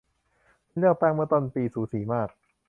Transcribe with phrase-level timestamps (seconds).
[0.77, 2.29] เลือกตั้งเมื่อต้นปีสูสีมาก